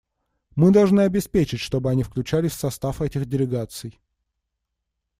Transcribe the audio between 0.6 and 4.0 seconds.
должны обеспечить, чтобы они включались в состав этих делегаций.